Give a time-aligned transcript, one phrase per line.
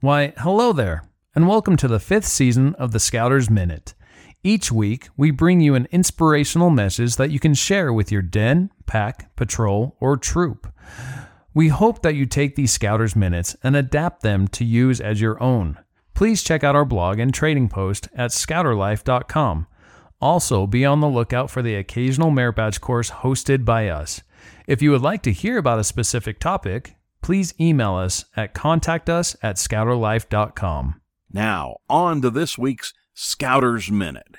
[0.00, 1.02] Why, hello there,
[1.34, 3.94] and welcome to the fifth season of the Scouters Minute.
[4.44, 8.70] Each week, we bring you an inspirational message that you can share with your den,
[8.86, 10.72] pack, patrol, or troop.
[11.52, 15.42] We hope that you take these Scouters Minutes and adapt them to use as your
[15.42, 15.76] own.
[16.14, 19.66] Please check out our blog and trading post at scouterlife.com.
[20.20, 24.22] Also, be on the lookout for the occasional merit badge course hosted by us.
[24.68, 29.36] If you would like to hear about a specific topic, please email us at contactus
[29.42, 31.00] at scouterlife.com.
[31.32, 34.36] Now, on to this week's Scouters Minute.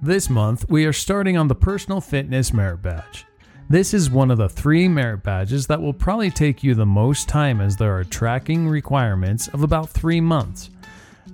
[0.00, 3.26] This month, we are starting on the Personal Fitness Merit Badge.
[3.70, 7.28] This is one of the three merit badges that will probably take you the most
[7.28, 10.70] time as there are tracking requirements of about three months.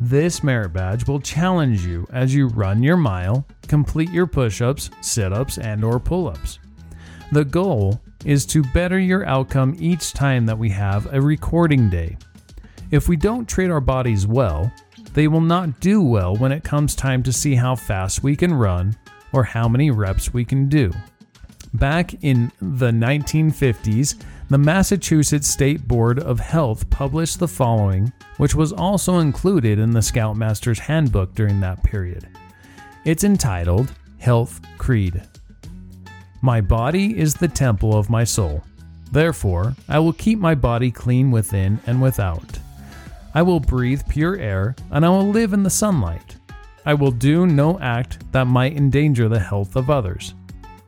[0.01, 5.59] This merit badge will challenge you as you run your mile, complete your push-ups, sit-ups,
[5.59, 6.59] and or pull-ups.
[7.33, 12.17] The goal is to better your outcome each time that we have a recording day.
[12.91, 14.73] If we don't treat our bodies well,
[15.13, 18.53] they will not do well when it comes time to see how fast we can
[18.53, 18.97] run
[19.33, 20.93] or how many reps we can do.
[21.75, 28.73] Back in the 1950s, the Massachusetts State Board of Health published the following, which was
[28.73, 32.29] also included in the Scoutmaster's Handbook during that period.
[33.05, 35.23] It's entitled Health Creed.
[36.41, 38.65] My body is the temple of my soul.
[39.13, 42.59] Therefore, I will keep my body clean within and without.
[43.35, 46.37] I will breathe pure air, and I will live in the sunlight.
[46.87, 50.33] I will do no act that might endanger the health of others.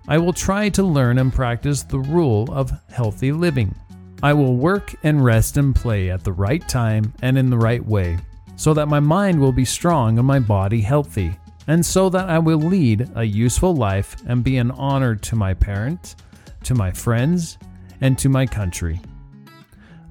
[0.09, 3.75] I will try to learn and practice the rule of healthy living.
[4.23, 7.85] I will work and rest and play at the right time and in the right
[7.85, 8.17] way,
[8.57, 11.37] so that my mind will be strong and my body healthy,
[11.67, 15.55] and so that I will lead a useful life and be an honor to my
[15.55, 16.17] parents,
[16.65, 17.59] to my friends,
[18.01, 19.01] and to my country.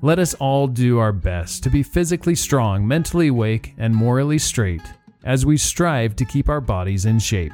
[0.01, 4.83] Let us all do our best to be physically strong, mentally awake, and morally straight
[5.23, 7.53] as we strive to keep our bodies in shape.